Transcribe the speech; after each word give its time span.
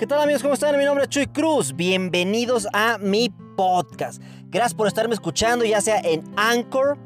¿Qué 0.00 0.06
tal 0.06 0.22
amigos? 0.22 0.40
¿Cómo 0.40 0.54
están? 0.54 0.78
Mi 0.78 0.84
nombre 0.86 1.04
es 1.04 1.10
Chuy 1.10 1.26
Cruz. 1.26 1.76
Bienvenidos 1.76 2.66
a 2.72 2.96
mi 2.96 3.28
podcast. 3.54 4.22
Gracias 4.46 4.72
por 4.72 4.86
estarme 4.86 5.12
escuchando 5.12 5.66
ya 5.66 5.82
sea 5.82 6.00
en 6.00 6.24
anchor.fm 6.38 7.02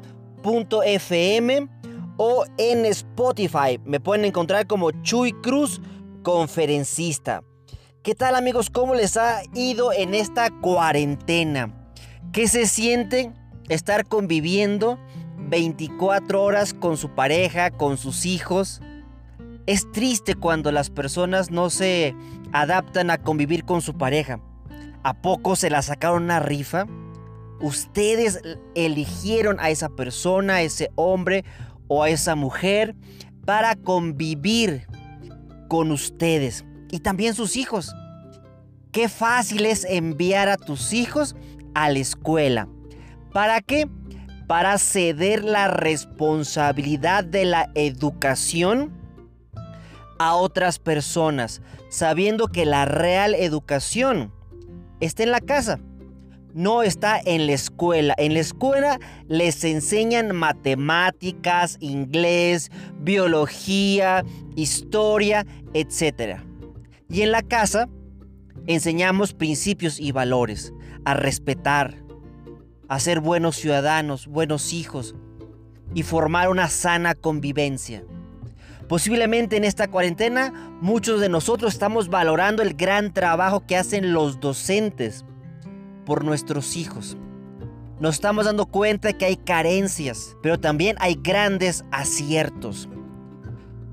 o 2.15 2.45
en 2.57 2.85
Spotify. 2.85 3.81
Me 3.83 3.99
pueden 3.99 4.23
encontrar 4.23 4.65
como 4.65 4.91
Chuy 5.01 5.33
Cruz, 5.41 5.81
conferencista. 6.23 7.43
¿Qué 8.01 8.15
tal 8.15 8.33
amigos? 8.33 8.69
¿Cómo 8.69 8.95
les 8.95 9.17
ha 9.17 9.41
ido 9.53 9.91
en 9.91 10.15
esta 10.15 10.49
cuarentena? 10.61 11.91
¿Qué 12.31 12.47
se 12.47 12.65
siente 12.65 13.33
estar 13.67 14.05
conviviendo 14.05 14.97
24 15.49 16.41
horas 16.41 16.73
con 16.73 16.95
su 16.95 17.09
pareja, 17.09 17.71
con 17.71 17.97
sus 17.97 18.25
hijos? 18.25 18.81
Es 19.65 19.91
triste 19.91 20.35
cuando 20.35 20.71
las 20.71 20.89
personas 20.91 21.51
no 21.51 21.69
se 21.69 22.15
adaptan 22.55 23.11
a 23.11 23.17
convivir 23.17 23.65
con 23.65 23.81
su 23.81 23.97
pareja. 23.97 24.39
¿A 25.03 25.13
poco 25.13 25.57
se 25.57 25.69
la 25.69 25.81
sacaron 25.81 26.23
una 26.23 26.39
rifa? 26.39 26.85
Ustedes 27.59 28.39
eligieron 28.75 29.59
a 29.59 29.69
esa 29.69 29.89
persona, 29.89 30.55
a 30.55 30.61
ese 30.61 30.89
hombre 30.95 31.43
o 31.89 32.03
a 32.03 32.09
esa 32.09 32.35
mujer 32.35 32.95
para 33.45 33.75
convivir 33.75 34.87
con 35.67 35.91
ustedes 35.91 36.63
y 36.91 36.99
también 36.99 37.33
sus 37.33 37.57
hijos. 37.57 37.93
Qué 38.93 39.09
fácil 39.09 39.65
es 39.65 39.83
enviar 39.83 40.47
a 40.47 40.55
tus 40.55 40.93
hijos 40.93 41.35
a 41.73 41.89
la 41.89 41.99
escuela. 41.99 42.69
¿Para 43.33 43.59
qué? 43.59 43.89
Para 44.47 44.77
ceder 44.77 45.43
la 45.43 45.67
responsabilidad 45.67 47.25
de 47.25 47.43
la 47.43 47.69
educación 47.75 48.93
a 50.19 50.35
otras 50.35 50.79
personas, 50.79 51.61
sabiendo 51.89 52.47
que 52.47 52.65
la 52.65 52.85
real 52.85 53.35
educación 53.35 54.31
está 54.99 55.23
en 55.23 55.31
la 55.31 55.41
casa, 55.41 55.79
no 56.55 56.83
está 56.83 57.19
en 57.23 57.47
la 57.47 57.53
escuela. 57.53 58.15
En 58.17 58.33
la 58.33 58.39
escuela 58.39 58.99
les 59.27 59.63
enseñan 59.65 60.33
matemáticas, 60.33 61.77
inglés, 61.81 62.71
biología, 63.01 64.23
historia, 64.55 65.45
etc. 65.73 66.39
Y 67.09 67.21
en 67.21 67.31
la 67.31 67.41
casa 67.41 67.89
enseñamos 68.67 69.33
principios 69.33 69.99
y 69.99 70.13
valores, 70.13 70.73
a 71.03 71.13
respetar, 71.13 71.95
a 72.87 72.99
ser 72.99 73.19
buenos 73.19 73.57
ciudadanos, 73.57 74.27
buenos 74.27 74.71
hijos 74.71 75.13
y 75.93 76.03
formar 76.03 76.49
una 76.49 76.69
sana 76.69 77.15
convivencia. 77.15 78.03
Posiblemente 78.87 79.57
en 79.57 79.63
esta 79.63 79.87
cuarentena 79.87 80.53
muchos 80.81 81.19
de 81.19 81.29
nosotros 81.29 81.73
estamos 81.73 82.09
valorando 82.09 82.61
el 82.61 82.75
gran 82.75 83.13
trabajo 83.13 83.65
que 83.65 83.77
hacen 83.77 84.13
los 84.13 84.39
docentes 84.39 85.25
por 86.05 86.23
nuestros 86.23 86.75
hijos. 86.77 87.17
Nos 87.99 88.15
estamos 88.15 88.45
dando 88.45 88.65
cuenta 88.67 89.13
que 89.13 89.25
hay 89.25 89.37
carencias, 89.37 90.35
pero 90.43 90.59
también 90.59 90.97
hay 90.99 91.15
grandes 91.15 91.83
aciertos. 91.91 92.89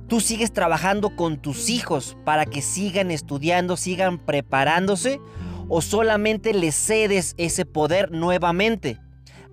Tú 0.08 0.20
sigues 0.20 0.52
trabajando 0.52 1.16
con 1.16 1.38
tus 1.38 1.70
hijos 1.70 2.18
para 2.24 2.44
que 2.44 2.60
sigan 2.60 3.10
estudiando, 3.10 3.78
sigan 3.78 4.18
preparándose 4.18 5.20
o 5.68 5.80
solamente 5.80 6.52
les 6.52 6.74
cedes 6.74 7.34
ese 7.38 7.64
poder 7.64 8.10
nuevamente, 8.10 9.00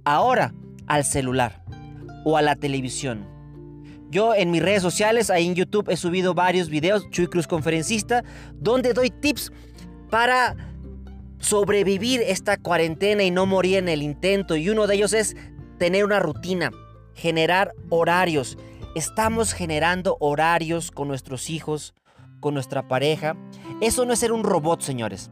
ahora 0.04 0.54
al 0.86 1.06
celular 1.06 1.64
o 2.26 2.36
a 2.36 2.42
la 2.42 2.56
televisión. 2.56 3.39
Yo 4.10 4.34
en 4.34 4.50
mis 4.50 4.62
redes 4.62 4.82
sociales, 4.82 5.30
ahí 5.30 5.48
en 5.48 5.56
YouTube, 5.56 5.90
he 5.90 5.98
subido 5.98 6.34
varios 6.34 6.70
videos, 6.70 7.10
Chuy 7.12 7.28
Cruz 7.28 7.48
Conferencista, 7.48 8.24
donde 8.54 8.94
doy 8.94 9.12
tips 9.12 9.52
para 10.10 10.56
sobrevivir 11.40 12.22
esta 12.22 12.58
cuarentena 12.58 13.24
y 13.24 13.32
no 13.32 13.46
morir 13.46 13.78
en 13.78 13.88
el 13.88 14.02
intento. 14.02 14.56
Y 14.56 14.70
uno 14.70 14.88
de 14.88 14.96
ellos 14.96 15.14
es 15.14 15.36
tener 15.78 16.06
una 16.06 16.20
rutina, 16.20 16.72
generar 17.14 17.74
horarios. 17.90 18.58
Estamos 18.96 19.54
generando 19.54 20.18
horarios 20.20 20.90
con 20.90 21.08
nuestros 21.08 21.50
hijos, 21.52 21.94
con 22.40 22.56
nuestra 22.56 22.88
pareja. 22.88 23.38
Eso 23.80 24.06
no 24.06 24.14
es 24.14 24.20
ser 24.20 24.32
un 24.32 24.44
robot, 24.44 24.82
señores. 24.82 25.30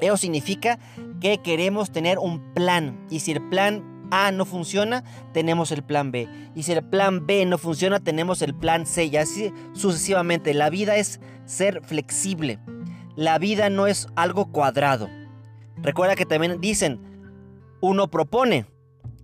Eso 0.00 0.16
significa 0.16 0.78
que 1.20 1.38
queremos 1.38 1.90
tener 1.90 2.18
un 2.18 2.54
plan. 2.54 3.06
Y 3.10 3.20
si 3.20 3.32
el 3.32 3.48
plan 3.48 3.99
a 4.10 4.30
no 4.32 4.44
funciona, 4.44 5.04
tenemos 5.32 5.72
el 5.72 5.82
plan 5.82 6.10
B. 6.12 6.28
Y 6.54 6.62
si 6.62 6.72
el 6.72 6.82
plan 6.82 7.26
B 7.26 7.44
no 7.46 7.58
funciona, 7.58 8.00
tenemos 8.00 8.42
el 8.42 8.54
plan 8.54 8.86
C. 8.86 9.06
Y 9.06 9.16
así 9.16 9.52
sucesivamente. 9.72 10.54
La 10.54 10.70
vida 10.70 10.96
es 10.96 11.20
ser 11.44 11.82
flexible. 11.82 12.58
La 13.16 13.38
vida 13.38 13.70
no 13.70 13.86
es 13.86 14.08
algo 14.16 14.50
cuadrado. 14.52 15.08
Recuerda 15.76 16.16
que 16.16 16.26
también 16.26 16.60
dicen, 16.60 17.00
uno 17.80 18.08
propone 18.08 18.66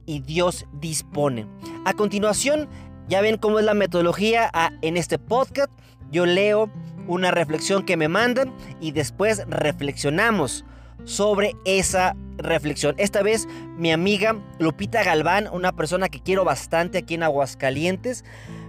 y 0.07 0.21
Dios 0.21 0.67
dispone. 0.73 1.47
A 1.85 1.93
continuación, 1.93 2.69
ya 3.09 3.21
ven 3.21 3.37
cómo 3.37 3.59
es 3.59 3.65
la 3.65 3.75
metodología 3.75 4.51
en 4.83 4.97
este 4.97 5.19
podcast. 5.19 5.71
Yo 6.11 6.27
leo 6.27 6.71
una 7.07 7.31
reflexión 7.31 7.85
que 7.85 7.97
me 7.97 8.09
mandan 8.09 8.53
y 8.81 8.93
después 8.93 9.45
reflexionamos 9.49 10.65
sobre 11.05 11.55
esa 11.65 12.17
reflexión. 12.39 12.95
Esta 12.99 13.23
vez 13.23 13.49
mi 13.77 13.93
amiga 13.93 14.37
Lupita 14.59 15.03
Galván, 15.03 15.49
una 15.53 15.73
persona 15.73 16.09
que 16.09 16.21
quiero 16.21 16.45
bastante 16.45 16.99
aquí 16.99 17.15
en 17.15 17.23
Aguascalientes, 17.23 18.25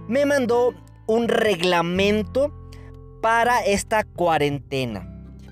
me 0.08 0.24
mandó 0.26 0.74
un 1.06 1.28
reglamento 1.28 2.52
para 3.20 3.60
esta 3.64 4.04
cuarentena. 4.04 5.06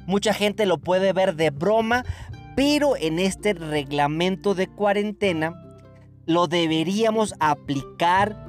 Mucha 0.07 0.33
gente 0.33 0.67
lo 0.67 0.79
puede 0.79 1.13
ver 1.13 1.35
de 1.35 1.51
broma, 1.51 2.05
pero 2.55 2.97
en 2.97 3.19
este 3.19 3.55
reglamento 3.55 4.55
de 4.55 4.69
cuarentena 4.69 5.55
lo 6.27 6.47
deberíamos 6.47 7.35
aplicar 7.41 8.49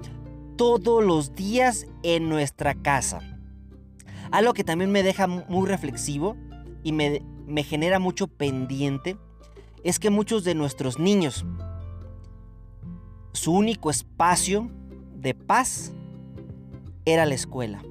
todos 0.56 1.04
los 1.04 1.34
días 1.36 1.88
en 2.04 2.30
nuestra 2.30 2.74
casa. 2.76 3.20
Algo 4.32 4.54
que 4.54 4.64
también 4.64 4.92
me 4.92 5.04
deja 5.04 5.28
muy 5.28 5.68
reflexivo 5.68 6.36
y 6.84 6.92
me, 6.92 7.22
me 7.48 7.64
genera 7.64 7.98
mucho 7.98 8.28
pendiente 8.28 9.18
es 9.84 10.00
que 10.00 10.10
muchos 10.10 10.44
de 10.44 10.54
nuestros 10.54 11.00
niños, 11.00 11.46
su 13.32 13.54
único 13.54 13.90
espacio 13.90 14.70
de 15.16 15.34
paz 15.34 15.94
era 17.06 17.26
la 17.26 17.36
escuela. 17.36 17.82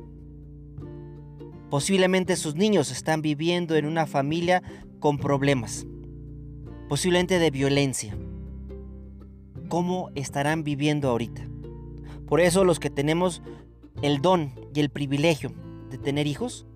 Posiblemente 1.70 2.36
sus 2.36 2.54
niños 2.54 2.92
están 2.92 3.22
viviendo 3.22 3.76
en 3.76 3.86
una 3.86 4.06
familia 4.06 4.62
con 5.00 5.18
problemas, 5.18 5.86
posiblemente 6.88 7.38
de 7.38 7.50
violencia. 7.50 8.16
¿Cómo 9.68 10.10
estarán 10.14 10.64
viviendo 10.64 11.08
ahorita? 11.08 11.48
Por 12.28 12.40
eso 12.40 12.64
los 12.64 12.78
que 12.78 12.90
tenemos 12.90 13.42
el 14.02 14.20
don 14.20 14.52
y 14.74 14.80
el 14.80 14.90
privilegio 14.90 15.52
de 15.90 15.98
tener 15.98 16.26
hijos, 16.26 16.66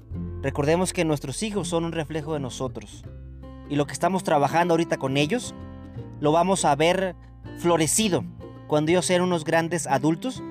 recordemos 0.43 0.93
que 0.93 1.05
nuestros 1.05 1.43
hijos 1.43 1.69
son 1.69 1.85
un 1.85 1.93
reflejo 1.93 2.35
de 2.35 2.41
nosotros 2.41 3.05
y 3.71 3.77
lo 3.77 3.87
que 3.87 3.93
estamos 3.93 4.25
trabajando 4.25 4.75
ahorita 4.75 4.99
con 4.99 5.17
ellos, 5.17 5.55
lo 6.21 6.33
vamos 6.33 6.65
a 6.65 6.75
ver 6.75 7.15
florecido 7.59 8.25
cuando 8.67 8.91
ellos 8.91 9.07
sean 9.07 9.23
unos 9.23 9.45
grandes 9.45 9.87
adultos 9.87 10.43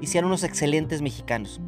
y 0.00 0.06
sean 0.06 0.26
unos 0.26 0.44
excelentes 0.44 1.00
mexicanos. 1.00 1.60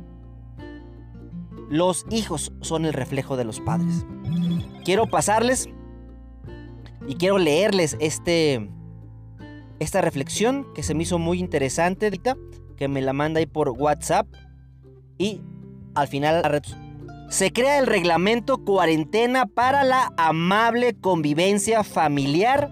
Los 1.70 2.04
hijos 2.10 2.52
son 2.60 2.84
el 2.84 2.92
reflejo 2.92 3.36
de 3.36 3.44
los 3.44 3.60
padres. 3.60 4.04
Quiero 4.84 5.06
pasarles 5.06 5.68
y 7.06 7.14
quiero 7.14 7.38
leerles 7.38 7.96
este 8.00 8.70
esta 9.78 10.02
reflexión 10.02 10.66
que 10.74 10.82
se 10.82 10.94
me 10.94 11.04
hizo 11.04 11.18
muy 11.18 11.38
interesante, 11.38 12.10
que 12.76 12.88
me 12.88 13.00
la 13.00 13.14
manda 13.14 13.38
ahí 13.40 13.46
por 13.46 13.70
WhatsApp 13.70 14.26
y 15.16 15.40
al 15.94 16.06
final 16.08 16.42
se 17.30 17.52
crea 17.52 17.78
el 17.78 17.86
reglamento 17.86 18.64
cuarentena 18.64 19.46
para 19.46 19.84
la 19.84 20.12
amable 20.16 20.94
convivencia 21.00 21.84
familiar 21.84 22.68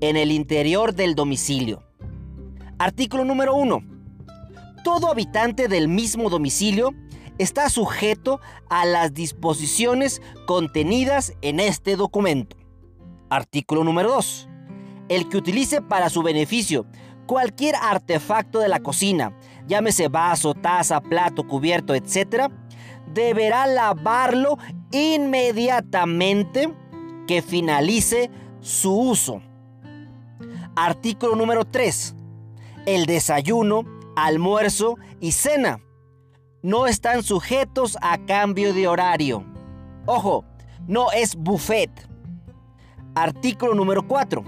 en 0.00 0.16
el 0.16 0.32
interior 0.32 0.94
del 0.94 1.14
domicilio. 1.14 1.82
Artículo 2.78 3.26
número 3.26 3.54
1. 3.54 3.84
Todo 4.84 5.08
habitante 5.08 5.68
del 5.68 5.88
mismo 5.88 6.30
domicilio 6.30 6.94
está 7.36 7.68
sujeto 7.68 8.40
a 8.70 8.86
las 8.86 9.12
disposiciones 9.12 10.22
contenidas 10.46 11.34
en 11.42 11.60
este 11.60 11.96
documento. 11.96 12.56
Artículo 13.28 13.84
número 13.84 14.08
2. 14.12 14.48
El 15.10 15.28
que 15.28 15.36
utilice 15.36 15.82
para 15.82 16.08
su 16.08 16.22
beneficio 16.22 16.86
cualquier 17.26 17.74
artefacto 17.76 18.60
de 18.60 18.68
la 18.68 18.80
cocina, 18.80 19.36
llámese 19.66 20.08
vaso, 20.08 20.54
taza, 20.54 21.02
plato, 21.02 21.46
cubierto, 21.46 21.94
etc., 21.94 22.50
deberá 23.12 23.66
lavarlo 23.66 24.58
inmediatamente 24.90 26.72
que 27.26 27.42
finalice 27.42 28.30
su 28.60 28.96
uso. 28.96 29.40
Artículo 30.76 31.36
número 31.36 31.64
3. 31.64 32.14
El 32.86 33.06
desayuno, 33.06 33.84
almuerzo 34.16 34.96
y 35.20 35.32
cena 35.32 35.80
no 36.64 36.86
están 36.86 37.22
sujetos 37.22 37.98
a 38.00 38.16
cambio 38.24 38.72
de 38.72 38.88
horario. 38.88 39.44
Ojo, 40.06 40.46
no 40.86 41.12
es 41.12 41.36
buffet. 41.36 41.90
Artículo 43.14 43.74
número 43.74 44.08
4. 44.08 44.42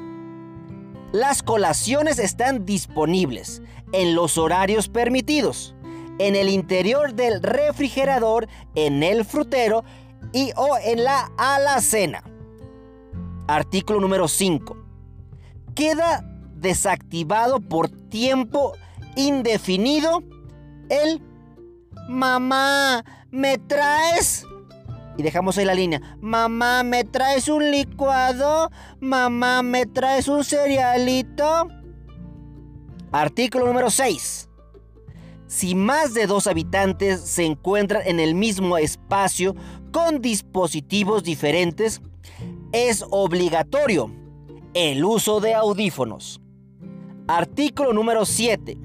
Las 1.13 1.43
colaciones 1.43 2.19
están 2.19 2.65
disponibles 2.65 3.63
en 3.93 4.15
los 4.15 4.39
horarios 4.39 4.89
permitidos, 4.89 5.76
en 6.19 6.37
el 6.37 6.49
interior 6.49 7.15
del 7.15 7.43
refrigerador, 7.43 8.49
en 8.75 9.03
el 9.03 9.25
frutero 9.25 9.85
y 10.33 10.53
o 10.57 10.77
en 10.79 11.05
la 11.05 11.31
alacena. 11.37 12.23
Artículo 13.49 14.01
número 14.01 14.29
5. 14.29 14.77
Queda 15.75 16.25
desactivado 16.55 17.61
por 17.61 17.89
tiempo 17.91 18.73
indefinido 19.15 20.23
el 20.89 21.23
mamá, 22.09 23.05
¿me 23.31 23.59
traes? 23.59 24.47
Y 25.17 25.23
dejamos 25.23 25.57
ahí 25.57 25.65
la 25.65 25.75
línea. 25.75 26.01
Mamá, 26.21 26.83
¿me 26.83 27.05
traes 27.05 27.49
un 27.49 27.71
licuado? 27.71 28.71
Mamá, 29.01 29.63
¿me 29.63 29.87
traes 29.87 30.29
un 30.29 30.45
cerealito? 30.45 31.69
Artículo 33.13 33.67
número 33.67 33.91
6. 33.91 34.46
Si 35.47 35.75
más 35.75 36.13
de 36.13 36.27
dos 36.27 36.47
habitantes 36.49 37.21
se 37.21 37.45
encuentran 37.45 38.03
en 38.05 38.19
el 38.19 38.35
mismo 38.35 38.79
espacio 38.79 39.55
con 39.93 40.21
dispositivos 40.21 41.23
diferentes, 41.23 42.01
es 42.73 43.05
obligatorio 43.11 44.11
el 44.75 45.05
uso 45.05 45.41
de 45.41 45.55
audífonos. 45.55 46.41
Artículo 47.29 47.93
número 47.93 48.27
7. 48.27 48.77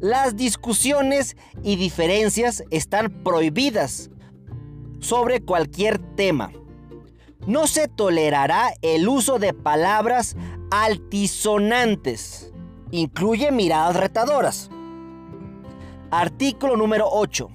Las 0.00 0.36
discusiones 0.36 1.36
y 1.62 1.76
diferencias 1.76 2.64
están 2.70 3.22
prohibidas 3.22 4.10
sobre 5.00 5.40
cualquier 5.40 5.98
tema. 6.16 6.52
No 7.46 7.66
se 7.66 7.88
tolerará 7.88 8.72
el 8.82 9.08
uso 9.08 9.40
de 9.40 9.52
palabras 9.52 10.36
altisonantes. 10.70 12.52
Incluye 12.92 13.50
miradas 13.50 13.96
retadoras. 13.96 14.70
Artículo 16.12 16.76
número 16.76 17.08
8. 17.10 17.48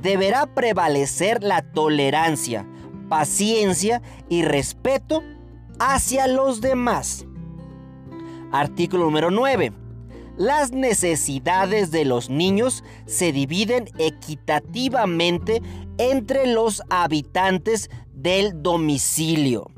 Deberá 0.00 0.46
prevalecer 0.46 1.42
la 1.42 1.60
tolerancia, 1.60 2.66
paciencia 3.10 4.00
y 4.30 4.44
respeto 4.44 5.22
hacia 5.78 6.26
los 6.26 6.62
demás. 6.62 7.26
Artículo 8.50 9.04
número 9.04 9.30
9. 9.30 9.74
Las 10.38 10.72
necesidades 10.72 11.90
de 11.90 12.06
los 12.06 12.30
niños 12.30 12.82
se 13.04 13.30
dividen 13.30 13.90
equitativamente 13.98 15.60
entre 15.98 16.46
los 16.46 16.82
habitantes 16.88 17.90
del 18.14 18.62
domicilio. 18.62 19.70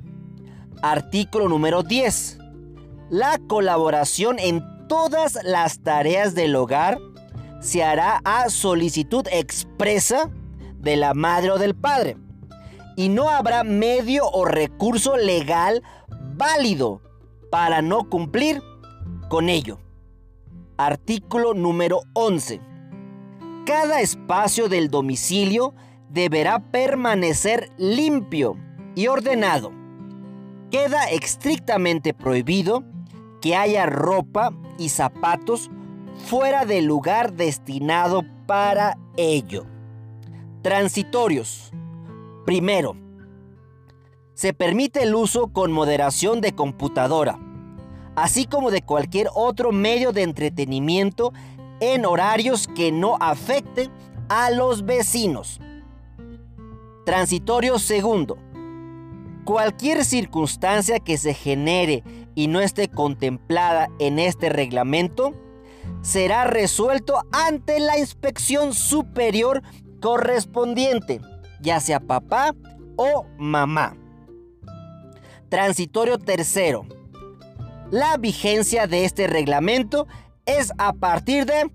Artículo 0.83 1.49
número 1.49 1.83
10. 1.83 2.39
La 3.11 3.41
colaboración 3.49 4.39
en 4.39 4.63
todas 4.87 5.37
las 5.43 5.81
tareas 5.81 6.37
del 6.37 6.55
hogar 6.55 6.99
se 7.61 7.83
hará 7.83 8.21
a 8.25 8.49
solicitud 8.51 9.27
expresa 9.31 10.31
de 10.79 10.97
la 10.97 11.15
madre 11.15 11.51
o 11.51 11.59
del 11.59 11.75
padre. 11.75 12.17
Y 12.97 13.09
no 13.09 13.31
habrá 13.31 13.65
medio 13.65 14.29
o 14.29 14.45
recurso 14.45 15.17
legal 15.17 15.83
válido 16.37 17.01
para 17.51 17.83
no 17.83 18.09
cumplir 18.09 18.63
con 19.29 19.49
ello. 19.49 19.79
Artículo 20.77 21.55
número 21.55 22.01
11. 22.15 22.61
Cada 23.67 24.01
espacio 24.01 24.69
del 24.69 24.89
domicilio 24.89 25.75
deberá 26.09 26.71
permanecer 26.71 27.71
limpio 27.77 28.57
y 28.95 29.09
ordenado. 29.09 29.73
Queda 30.71 31.05
estrictamente 31.11 32.15
prohibido 32.15 32.85
que 33.41 33.57
haya 33.57 33.87
ropa 33.87 34.53
y 34.79 34.89
zapatos 34.89 35.71
fuera 36.27 36.65
del 36.65 36.85
lugar 36.85 37.33
destinado 37.33 38.25
para 38.47 38.99
ello. 39.17 39.67
Transitorios. 40.63 41.73
Primero, 42.45 42.97
se 44.35 44.53
permite 44.53 45.03
el 45.03 45.15
uso 45.15 45.49
con 45.49 45.73
moderación 45.73 46.41
de 46.41 46.55
computadora, 46.55 47.39
así 48.15 48.47
como 48.47 48.71
de 48.71 48.83
cualquier 48.83 49.29
otro 49.35 49.73
medio 49.73 50.13
de 50.13 50.23
entretenimiento 50.23 51.33
en 51.81 52.07
horarios 52.07 52.69
que 52.69 52.93
no 52.93 53.17
afecten 53.21 53.91
a 54.29 54.51
los 54.51 54.85
vecinos. 54.85 55.61
Transitorio 57.05 57.79
segundo. 57.79 58.39
Cualquier 59.45 60.05
circunstancia 60.05 61.01
que 61.01 61.17
se 61.17 61.33
genere 61.33 62.05
y 62.35 62.49
no 62.49 62.61
esté 62.61 62.89
contemplada 62.89 63.89
en 63.99 64.19
este 64.19 64.51
reglamento 64.51 65.35
será 66.03 66.45
resuelto 66.45 67.23
ante 67.33 67.81
la 67.81 67.99
inspección 67.99 68.73
superior 68.75 69.63
correspondiente, 70.01 71.21
ya 71.61 71.81
sea 71.81 72.01
papá 72.01 72.55
o 72.97 73.27
mamá. 73.39 73.97
Transitorio 75.49 76.19
tercero. 76.19 76.87
La 77.91 78.17
vigencia 78.19 78.87
de 78.87 79.05
este 79.05 79.27
reglamento 79.27 80.07
es 80.45 80.73
a 80.79 80.93
partir 80.93 81.47
de 81.47 81.71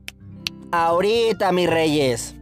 ahorita, 0.71 1.51
mis 1.51 1.69
reyes. 1.69 2.35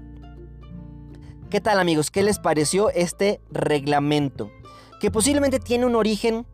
¿Qué 1.50 1.60
tal 1.60 1.80
amigos? 1.80 2.12
¿Qué 2.12 2.24
les 2.24 2.40
pareció 2.40 2.90
este 2.90 3.42
reglamento? 3.50 4.52
Que 5.02 5.12
posiblemente 5.12 5.60
tiene 5.60 5.86
un 5.86 5.96
origen 5.96 6.46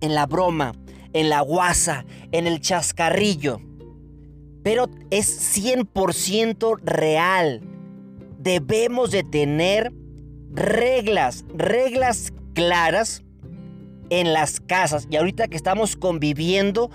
en 0.00 0.14
la 0.14 0.26
broma, 0.26 0.72
en 1.12 1.28
la 1.28 1.40
guasa, 1.40 2.06
en 2.32 2.46
el 2.46 2.60
chascarrillo. 2.60 3.60
Pero 4.66 4.90
es 5.12 5.56
100% 5.56 6.80
real. 6.82 7.60
Debemos 8.40 9.12
de 9.12 9.22
tener 9.22 9.92
reglas, 10.50 11.44
reglas 11.54 12.32
claras 12.52 13.22
en 14.10 14.32
las 14.32 14.58
casas. 14.58 15.06
Y 15.08 15.14
ahorita 15.14 15.46
que 15.46 15.56
estamos 15.56 15.94
conviviendo 15.94 16.90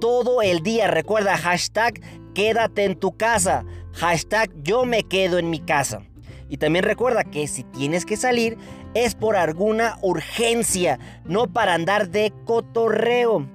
todo 0.00 0.40
el 0.40 0.62
día, 0.62 0.86
recuerda 0.86 1.36
hashtag 1.36 2.00
quédate 2.32 2.84
en 2.84 2.94
tu 2.94 3.16
casa, 3.16 3.64
hashtag 3.94 4.48
yo 4.62 4.84
me 4.84 5.02
quedo 5.02 5.40
en 5.40 5.50
mi 5.50 5.58
casa. 5.58 6.02
Y 6.48 6.58
también 6.58 6.84
recuerda 6.84 7.24
que 7.24 7.48
si 7.48 7.64
tienes 7.64 8.06
que 8.06 8.16
salir 8.16 8.56
es 8.94 9.16
por 9.16 9.34
alguna 9.34 9.98
urgencia, 10.00 11.00
no 11.24 11.52
para 11.52 11.74
andar 11.74 12.08
de 12.08 12.32
cotorreo. 12.44 13.48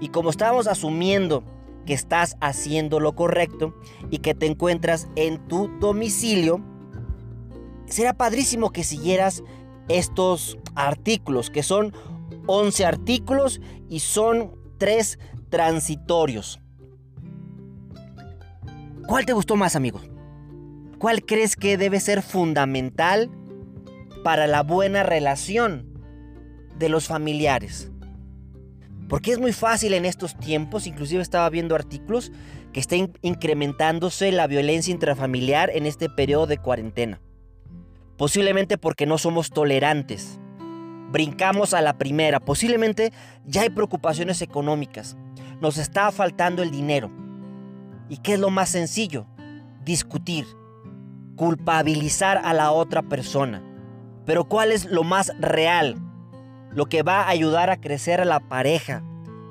Y 0.00 0.08
como 0.08 0.30
estamos 0.30 0.66
asumiendo 0.66 1.44
que 1.88 1.94
estás 1.94 2.36
haciendo 2.42 3.00
lo 3.00 3.14
correcto 3.14 3.74
y 4.10 4.18
que 4.18 4.34
te 4.34 4.44
encuentras 4.44 5.08
en 5.16 5.38
tu 5.48 5.70
domicilio, 5.80 6.60
será 7.86 8.12
padrísimo 8.12 8.72
que 8.72 8.84
siguieras 8.84 9.42
estos 9.88 10.58
artículos, 10.74 11.48
que 11.48 11.62
son 11.62 11.94
11 12.46 12.84
artículos 12.84 13.62
y 13.88 14.00
son 14.00 14.52
3 14.76 15.18
transitorios. 15.48 16.60
¿Cuál 19.06 19.24
te 19.24 19.32
gustó 19.32 19.56
más, 19.56 19.74
amigo? 19.74 20.02
¿Cuál 20.98 21.24
crees 21.24 21.56
que 21.56 21.78
debe 21.78 22.00
ser 22.00 22.20
fundamental 22.20 23.30
para 24.22 24.46
la 24.46 24.62
buena 24.62 25.04
relación 25.04 25.86
de 26.78 26.90
los 26.90 27.08
familiares? 27.08 27.90
Porque 29.08 29.32
es 29.32 29.38
muy 29.38 29.52
fácil 29.52 29.94
en 29.94 30.04
estos 30.04 30.36
tiempos, 30.38 30.86
inclusive 30.86 31.22
estaba 31.22 31.48
viendo 31.48 31.74
artículos 31.74 32.30
que 32.72 32.80
está 32.80 32.96
incrementándose 33.22 34.30
la 34.32 34.46
violencia 34.46 34.92
intrafamiliar 34.92 35.70
en 35.70 35.86
este 35.86 36.10
periodo 36.10 36.46
de 36.46 36.58
cuarentena. 36.58 37.20
Posiblemente 38.16 38.76
porque 38.76 39.06
no 39.06 39.16
somos 39.16 39.50
tolerantes. 39.50 40.38
Brincamos 41.10 41.72
a 41.72 41.80
la 41.80 41.96
primera. 41.96 42.40
Posiblemente 42.40 43.12
ya 43.46 43.62
hay 43.62 43.70
preocupaciones 43.70 44.42
económicas. 44.42 45.16
Nos 45.60 45.78
está 45.78 46.12
faltando 46.12 46.62
el 46.62 46.70
dinero. 46.70 47.10
¿Y 48.10 48.18
qué 48.18 48.34
es 48.34 48.40
lo 48.40 48.50
más 48.50 48.68
sencillo? 48.68 49.26
Discutir 49.84 50.44
culpabilizar 51.38 52.42
a 52.44 52.52
la 52.52 52.72
otra 52.72 53.02
persona. 53.02 53.62
Pero 54.26 54.44
¿cuál 54.44 54.72
es 54.72 54.84
lo 54.84 55.04
más 55.04 55.32
real? 55.38 55.96
Lo 56.70 56.86
que 56.86 57.02
va 57.02 57.22
a 57.22 57.28
ayudar 57.28 57.70
a 57.70 57.80
crecer 57.80 58.20
a 58.20 58.24
la 58.24 58.40
pareja 58.40 59.02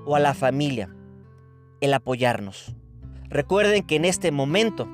o 0.05 0.15
a 0.15 0.19
la 0.19 0.33
familia. 0.33 0.89
El 1.81 1.93
apoyarnos. 1.93 2.75
Recuerden 3.29 3.85
que 3.85 3.95
en 3.95 4.05
este 4.05 4.31
momento 4.31 4.87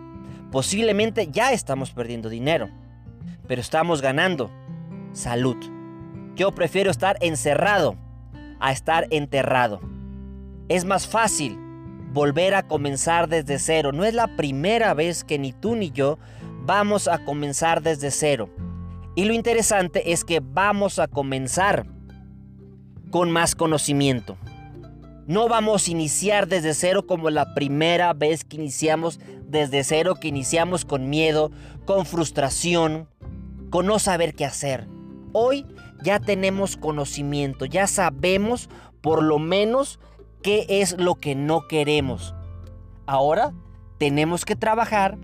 posiblemente 0.51 1.27
ya 1.31 1.51
estamos 1.51 1.91
perdiendo 1.91 2.29
dinero, 2.29 2.69
pero 3.47 3.61
estamos 3.61 4.01
ganando 4.01 4.51
salud. 5.11 5.57
Yo 6.35 6.53
prefiero 6.53 6.91
estar 6.91 7.17
encerrado 7.21 7.95
a 8.59 8.71
estar 8.71 9.07
enterrado. 9.11 9.81
Es 10.69 10.85
más 10.85 11.07
fácil 11.07 11.57
volver 12.13 12.55
a 12.55 12.63
comenzar 12.67 13.27
desde 13.27 13.59
cero. 13.59 13.91
No 13.91 14.05
es 14.05 14.13
la 14.13 14.35
primera 14.35 14.93
vez 14.93 15.23
que 15.23 15.37
ni 15.37 15.51
tú 15.51 15.75
ni 15.75 15.91
yo 15.91 16.17
vamos 16.65 17.07
a 17.07 17.25
comenzar 17.25 17.81
desde 17.81 18.11
cero. 18.11 18.49
Y 19.15 19.25
lo 19.25 19.33
interesante 19.33 20.11
es 20.11 20.23
que 20.23 20.39
vamos 20.39 20.97
a 20.97 21.07
comenzar 21.07 21.85
con 23.13 23.29
más 23.29 23.53
conocimiento. 23.53 24.37
No 25.27 25.47
vamos 25.47 25.87
a 25.87 25.91
iniciar 25.91 26.47
desde 26.47 26.73
cero 26.73 27.05
como 27.05 27.29
la 27.29 27.53
primera 27.53 28.11
vez 28.13 28.43
que 28.43 28.55
iniciamos 28.55 29.19
desde 29.45 29.83
cero, 29.83 30.15
que 30.15 30.29
iniciamos 30.29 30.83
con 30.83 31.11
miedo, 31.11 31.51
con 31.85 32.07
frustración, 32.07 33.07
con 33.69 33.85
no 33.85 33.99
saber 33.99 34.33
qué 34.33 34.45
hacer. 34.45 34.87
Hoy 35.31 35.63
ya 36.01 36.19
tenemos 36.19 36.75
conocimiento, 36.75 37.65
ya 37.65 37.85
sabemos 37.85 38.67
por 38.99 39.21
lo 39.21 39.37
menos 39.37 39.99
qué 40.41 40.65
es 40.67 40.97
lo 40.97 41.13
que 41.13 41.35
no 41.35 41.67
queremos. 41.67 42.33
Ahora 43.05 43.53
tenemos 43.99 44.43
que 44.43 44.55
trabajar 44.55 45.19